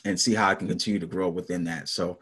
and 0.05 0.19
see 0.19 0.35
how 0.35 0.49
I 0.49 0.55
can 0.55 0.69
continue 0.69 0.99
to 0.99 1.07
grow 1.07 1.28
within 1.28 1.64
that. 1.64 1.88
So 1.88 2.19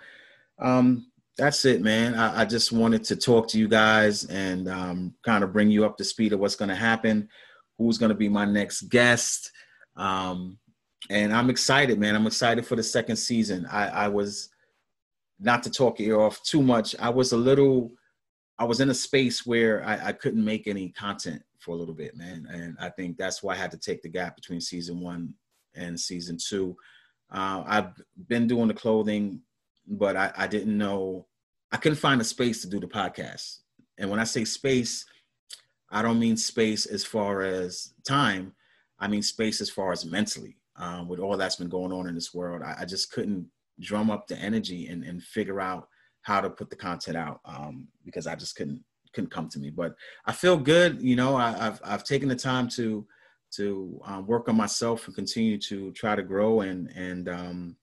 um, 0.59 1.07
that's 1.39 1.65
it, 1.65 1.81
man. 1.81 2.15
I, 2.15 2.43
I, 2.43 2.45
just 2.45 2.73
wanted 2.73 3.05
to 3.05 3.17
talk 3.17 3.49
to 3.49 3.59
you 3.59 3.69
guys 3.69 4.25
and 4.25 4.69
um, 4.69 5.15
kind 5.25 5.45
of 5.45 5.53
bring 5.53 5.71
you 5.71 5.85
up 5.85 5.97
to 5.99 6.05
speed 6.05 6.33
of 6.33 6.41
what's 6.41 6.57
going 6.57 6.71
to 6.71 6.75
happen, 6.75 7.29
who's 7.79 7.99
going 7.99 8.09
to 8.09 8.15
be 8.17 8.29
my 8.29 8.45
next 8.45 8.83
guest. 8.83 9.53
Um, 9.97 10.59
and 11.11 11.33
I'm 11.33 11.51
excited, 11.51 11.99
man. 11.99 12.15
I'm 12.15 12.27
excited 12.27 12.67
for 12.67 12.77
the 12.77 12.83
second 12.83 13.17
season. 13.17 13.67
I, 13.71 13.89
I 13.89 14.09
was 14.09 14.49
not 15.41 15.63
to 15.65 15.71
talk 15.71 15.99
your 15.99 16.23
off 16.23 16.43
too 16.43 16.63
much, 16.63 16.95
I 16.99 17.11
was 17.11 17.33
a 17.33 17.37
little, 17.37 17.93
I 18.59 18.65
was 18.65 18.81
in 18.81 18.91
a 18.91 18.95
space 18.95 19.45
where 19.45 19.85
I, 19.85 20.09
I 20.09 20.13
couldn't 20.13 20.45
make 20.45 20.67
any 20.67 20.91
content 20.91 21.43
for 21.59 21.75
a 21.75 21.79
little 21.79 21.95
bit, 21.95 22.17
man. 22.17 22.47
And 22.51 22.77
I 22.79 22.91
think 22.91 23.17
that's 23.17 23.43
why 23.43 23.55
I 23.55 23.57
had 23.57 23.71
to 23.73 23.79
take 23.79 24.03
the 24.03 24.09
gap 24.09 24.37
between 24.37 24.61
season 24.61 25.01
one 25.01 25.35
and 25.75 25.99
season 25.99 26.39
two. 26.39 26.77
Uh, 27.33 27.65
I've 27.67 27.91
been 28.29 28.47
doing 28.47 28.69
the 28.69 28.75
clothing, 28.75 29.41
but 29.87 30.17
I, 30.17 30.33
I 30.37 30.47
didn't 30.47 30.77
know, 30.77 31.27
I 31.73 31.79
couldn't 31.79 31.99
find 31.99 32.21
a 32.21 32.25
space 32.25 32.61
to 32.63 32.69
do 32.69 32.79
the 32.79 32.87
podcast. 32.87 33.59
And 33.99 34.11
when 34.11 34.21
I 34.21 34.25
say 34.25 34.45
space, 34.45 35.05
I 35.91 36.03
don't 36.03 36.19
mean 36.19 36.37
space 36.37 36.87
as 36.87 37.05
far 37.05 37.43
as 37.43 37.93
time. 38.07 38.55
I 38.99 39.09
mean 39.09 39.23
space 39.23 39.61
as 39.61 39.71
far 39.71 39.93
as 39.93 40.05
mentally. 40.05 40.57
Um, 40.77 41.09
with 41.09 41.21
all 41.21 41.37
that's 41.37 41.57
been 41.57 41.69
going 41.69 41.93
on 41.93 42.09
in 42.09 42.15
this 42.15 42.35
world, 42.35 42.63
I, 42.63 42.77
I 42.81 42.85
just 42.85 43.13
couldn't 43.13 43.47
drum 43.81 44.11
up 44.11 44.27
the 44.27 44.37
energy 44.37 44.89
and, 44.89 45.05
and 45.05 45.23
figure 45.23 45.61
out 45.61 45.89
how 46.23 46.41
to 46.41 46.51
put 46.51 46.71
the 46.71 46.77
content 46.77 47.17
out 47.17 47.41
um, 47.45 47.87
because 48.05 48.27
I 48.27 48.35
just 48.35 48.57
couldn't 48.57 48.83
couldn't 49.15 49.31
come 49.31 49.49
to 49.49 49.59
me. 49.59 49.71
But 49.71 49.95
I 50.27 50.33
feel 50.33 50.57
good. 50.57 51.01
You 51.01 51.17
know, 51.17 51.37
I, 51.37 51.53
have 51.53 51.81
I've 51.85 52.05
taken 52.05 52.29
the 52.29 52.37
time 52.37 52.69
to 52.71 53.07
to 53.57 54.01
um, 54.05 54.27
work 54.27 54.49
on 54.49 54.57
myself 54.57 55.07
and 55.07 55.15
continue 55.15 55.59
to 55.59 55.93
try 55.93 56.17
to 56.17 56.23
grow 56.23 56.63
and 56.63 56.89
and 56.95 57.29
um, 57.29 57.77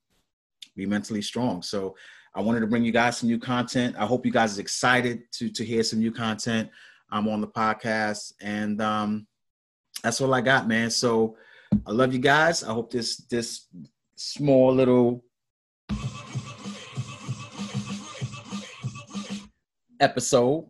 be 0.75 0.85
mentally 0.85 1.21
strong. 1.21 1.61
So 1.61 1.95
I 2.33 2.41
wanted 2.41 2.61
to 2.61 2.67
bring 2.67 2.83
you 2.83 2.91
guys 2.91 3.17
some 3.17 3.29
new 3.29 3.39
content. 3.39 3.95
I 3.97 4.05
hope 4.05 4.25
you 4.25 4.31
guys 4.31 4.57
are 4.57 4.61
excited 4.61 5.23
to 5.33 5.49
to 5.49 5.63
hear 5.63 5.83
some 5.83 5.99
new 5.99 6.11
content. 6.11 6.69
I'm 7.09 7.27
on 7.27 7.41
the 7.41 7.47
podcast, 7.47 8.33
and 8.41 8.81
um, 8.81 9.27
that's 10.03 10.21
all 10.21 10.33
I 10.33 10.41
got, 10.41 10.67
man. 10.67 10.89
So 10.89 11.35
I 11.85 11.91
love 11.91 12.13
you 12.13 12.19
guys. 12.19 12.63
I 12.63 12.73
hope 12.73 12.91
this 12.91 13.17
this 13.29 13.67
small 14.15 14.73
little 14.73 15.23
episode 20.01 20.65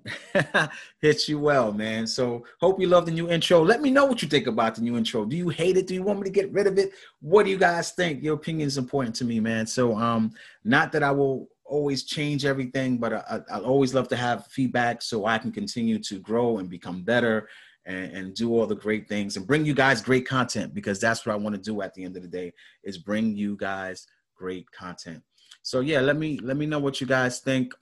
hits 1.01 1.27
you 1.27 1.39
well, 1.39 1.71
man. 1.71 2.05
So 2.05 2.45
hope 2.59 2.79
you 2.79 2.87
love 2.87 3.05
the 3.05 3.11
new 3.11 3.29
intro. 3.29 3.63
Let 3.63 3.81
me 3.81 3.89
know 3.89 4.05
what 4.05 4.21
you 4.21 4.27
think 4.27 4.45
about 4.45 4.75
the 4.75 4.81
new 4.81 4.97
intro. 4.97 5.25
Do 5.25 5.35
you 5.35 5.49
hate 5.49 5.77
it? 5.77 5.87
Do 5.87 5.93
you 5.93 6.03
want 6.03 6.19
me 6.19 6.25
to 6.25 6.29
get 6.29 6.51
rid 6.51 6.67
of 6.67 6.77
it? 6.77 6.91
What 7.21 7.45
do 7.45 7.49
you 7.49 7.57
guys 7.57 7.91
think? 7.91 8.21
Your 8.21 8.35
opinion 8.35 8.67
is 8.67 8.77
important 8.77 9.15
to 9.15 9.25
me, 9.25 9.39
man. 9.39 9.65
So 9.65 9.97
um, 9.97 10.33
not 10.63 10.91
that 10.91 11.01
I 11.01 11.11
will 11.11 11.47
always 11.63 12.03
change 12.03 12.45
everything, 12.45 12.97
but 12.97 13.13
I, 13.13 13.23
I, 13.29 13.57
I 13.57 13.59
always 13.61 13.93
love 13.93 14.09
to 14.09 14.17
have 14.17 14.47
feedback 14.47 15.01
so 15.01 15.25
I 15.25 15.37
can 15.37 15.51
continue 15.51 15.97
to 15.99 16.19
grow 16.19 16.57
and 16.57 16.69
become 16.69 17.01
better 17.01 17.47
and, 17.85 18.11
and 18.11 18.35
do 18.35 18.51
all 18.53 18.67
the 18.67 18.75
great 18.75 19.07
things 19.07 19.37
and 19.37 19.47
bring 19.47 19.65
you 19.65 19.73
guys 19.73 20.01
great 20.01 20.27
content 20.27 20.73
because 20.73 20.99
that's 20.99 21.25
what 21.25 21.33
I 21.33 21.37
want 21.37 21.55
to 21.55 21.61
do 21.61 21.81
at 21.81 21.93
the 21.93 22.03
end 22.03 22.17
of 22.17 22.21
the 22.21 22.27
day 22.27 22.53
is 22.83 22.97
bring 22.97 23.35
you 23.35 23.55
guys 23.55 24.05
great 24.41 24.69
content. 24.71 25.21
So 25.61 25.81
yeah, 25.81 26.01
let 26.01 26.17
me 26.17 26.39
let 26.39 26.57
me 26.57 26.65
know 26.65 26.79
what 26.79 26.99
you 26.99 27.07
guys 27.07 27.39
think. 27.39 27.73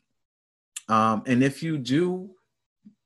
Um, 0.90 1.24
and 1.26 1.42
if 1.42 1.64
you 1.64 1.78
do 1.78 2.32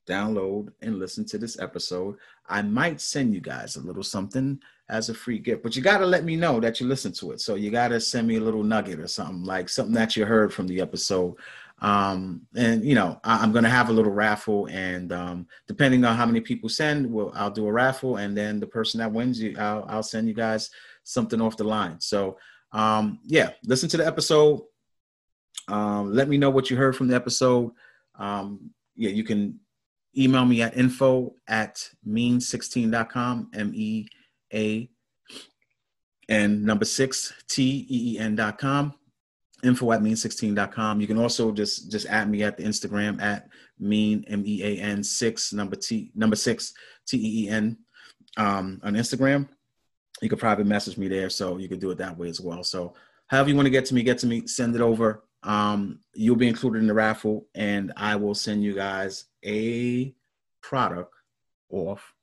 download 0.07 0.69
and 0.81 0.99
listen 0.99 1.25
to 1.25 1.37
this 1.37 1.59
episode, 1.59 2.15
I 2.47 2.61
might 2.61 2.99
send 2.99 3.33
you 3.33 3.41
guys 3.41 3.75
a 3.75 3.81
little 3.81 4.03
something 4.03 4.59
as 4.89 5.09
a 5.09 5.13
free 5.13 5.39
gift. 5.39 5.63
But 5.63 5.75
you 5.75 5.81
got 5.81 5.99
to 5.99 6.05
let 6.05 6.23
me 6.23 6.35
know 6.35 6.59
that 6.59 6.79
you 6.79 6.87
listen 6.87 7.11
to 7.13 7.31
it. 7.31 7.41
So 7.41 7.55
you 7.55 7.69
got 7.71 7.89
to 7.89 7.99
send 7.99 8.27
me 8.27 8.37
a 8.37 8.41
little 8.41 8.63
nugget 8.63 8.99
or 8.99 9.07
something 9.07 9.43
like 9.43 9.69
something 9.69 9.93
that 9.95 10.15
you 10.15 10.25
heard 10.25 10.53
from 10.53 10.67
the 10.67 10.81
episode. 10.81 11.35
Um, 11.79 12.41
and 12.55 12.83
you 12.83 12.95
know, 12.95 13.19
I, 13.23 13.43
am 13.43 13.53
to 13.53 13.69
have 13.69 13.89
a 13.89 13.93
little 13.93 14.11
raffle, 14.11 14.67
and 14.71 15.11
um, 15.11 15.47
depending 15.67 16.05
on 16.05 16.15
how 16.15 16.25
many 16.25 16.39
people 16.39 16.69
send, 16.69 17.11
well, 17.11 17.31
I'll 17.35 17.51
do 17.51 17.67
a 17.67 17.71
raffle, 17.71 18.17
and 18.17 18.37
then 18.37 18.61
the 18.61 18.67
person 18.67 18.99
that 18.99 19.11
wins, 19.11 19.41
you, 19.41 19.55
I'll, 19.59 19.85
I'll 19.89 20.03
send 20.03 20.29
you 20.29 20.33
guys 20.33 20.69
something 21.03 21.41
off 21.41 21.57
the 21.57 21.65
line. 21.65 21.99
So 21.99 22.37
um, 22.73 23.19
yeah, 23.23 23.51
listen 23.65 23.87
to 23.89 23.97
the 23.97 24.05
episode. 24.05 24.61
Um, 25.67 26.13
let 26.13 26.27
me 26.27 26.37
know 26.37 26.49
what 26.49 26.69
you 26.69 26.75
heard 26.75 26.95
from 26.95 27.07
the 27.07 27.15
episode. 27.15 27.71
Um, 28.17 28.71
yeah, 28.95 29.11
you 29.11 29.23
can 29.23 29.59
email 30.17 30.45
me 30.45 30.61
at 30.61 30.75
info 30.77 31.35
at 31.47 31.87
mean16.com, 32.07 33.49
M 33.53 33.71
E 33.73 34.07
A 34.53 34.89
and 36.29 36.63
number 36.63 36.85
six, 36.85 37.33
T 37.47 37.85
E 37.89 38.15
E 38.15 38.19
N.com, 38.19 38.93
info 39.63 39.91
at 39.91 40.01
mean16.com. 40.01 40.99
You 40.99 41.07
can 41.07 41.17
also 41.17 41.51
just 41.51 41.91
just 41.91 42.07
add 42.07 42.29
me 42.29 42.43
at 42.43 42.57
the 42.57 42.63
Instagram 42.63 43.21
at 43.21 43.47
mean 43.79 44.25
M 44.27 44.43
E 44.45 44.63
A 44.63 44.81
N 44.81 45.03
six 45.03 45.53
number 45.53 45.75
T 45.75 46.11
number 46.15 46.35
six 46.35 46.73
T 47.07 47.17
E 47.17 47.45
E 47.45 47.49
N 47.49 47.77
um, 48.37 48.81
on 48.83 48.93
Instagram. 48.93 49.47
You 50.23 50.29
could 50.29 50.39
private 50.39 50.65
message 50.65 50.97
me 50.97 51.09
there, 51.09 51.29
so 51.29 51.57
you 51.57 51.67
could 51.67 51.81
do 51.81 51.91
it 51.91 51.97
that 51.97 52.17
way 52.17 52.29
as 52.29 52.39
well. 52.39 52.63
So 52.63 52.93
however 53.27 53.49
you 53.49 53.55
want 53.55 53.65
to 53.65 53.71
get 53.71 53.83
to 53.85 53.93
me, 53.93 54.03
get 54.03 54.17
to 54.19 54.27
me, 54.27 54.47
send 54.47 54.73
it 54.73 54.81
over. 54.81 55.25
Um, 55.43 55.99
you'll 56.13 56.37
be 56.37 56.47
included 56.47 56.79
in 56.79 56.87
the 56.87 56.93
raffle, 56.93 57.45
and 57.55 57.91
I 57.97 58.15
will 58.15 58.33
send 58.33 58.63
you 58.63 58.73
guys 58.73 59.25
a 59.43 60.15
product 60.61 61.13
off 61.69 62.13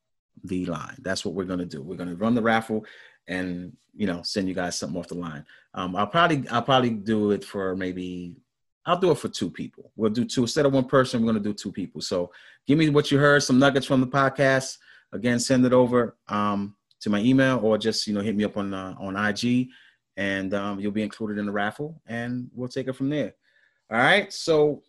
the 0.44 0.64
line. 0.64 0.96
That's 1.00 1.26
what 1.26 1.34
we're 1.34 1.44
gonna 1.44 1.66
do. 1.66 1.82
We're 1.82 1.96
gonna 1.96 2.14
run 2.14 2.34
the 2.34 2.40
raffle, 2.40 2.86
and 3.28 3.76
you 3.94 4.06
know, 4.06 4.22
send 4.22 4.48
you 4.48 4.54
guys 4.54 4.78
something 4.78 4.98
off 4.98 5.08
the 5.08 5.16
line. 5.16 5.44
Um, 5.74 5.94
I'll 5.94 6.06
probably 6.06 6.48
I'll 6.48 6.62
probably 6.62 6.90
do 6.90 7.32
it 7.32 7.44
for 7.44 7.76
maybe 7.76 8.34
I'll 8.86 8.98
do 8.98 9.10
it 9.10 9.18
for 9.18 9.28
two 9.28 9.50
people. 9.50 9.92
We'll 9.96 10.10
do 10.10 10.24
two 10.24 10.42
instead 10.42 10.64
of 10.64 10.72
one 10.72 10.86
person. 10.86 11.20
We're 11.20 11.32
gonna 11.32 11.44
do 11.44 11.52
two 11.52 11.72
people. 11.72 12.00
So 12.00 12.32
give 12.66 12.78
me 12.78 12.88
what 12.88 13.10
you 13.10 13.18
heard, 13.18 13.42
some 13.42 13.58
nuggets 13.58 13.84
from 13.84 14.00
the 14.00 14.06
podcast. 14.06 14.78
Again, 15.12 15.38
send 15.38 15.66
it 15.66 15.74
over 15.74 16.16
um, 16.28 16.76
to 17.00 17.10
my 17.10 17.20
email 17.20 17.60
or 17.62 17.78
just 17.78 18.06
you 18.06 18.14
know 18.14 18.20
hit 18.20 18.36
me 18.36 18.44
up 18.44 18.56
on 18.56 18.72
uh, 18.74 18.94
on 18.98 19.16
IG, 19.16 19.68
and 20.16 20.54
um, 20.54 20.80
you'll 20.80 20.92
be 20.92 21.02
included 21.02 21.38
in 21.38 21.46
the 21.46 21.52
raffle, 21.52 22.00
and 22.06 22.50
we'll 22.54 22.68
take 22.68 22.88
it 22.88 22.94
from 22.94 23.10
there. 23.10 23.34
All 23.90 23.98
right. 23.98 24.32
So 24.32 24.82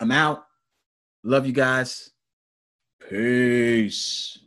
I'm 0.00 0.10
out. 0.10 0.44
Love 1.22 1.46
you 1.46 1.52
guys. 1.52 2.10
Peace. 3.08 4.38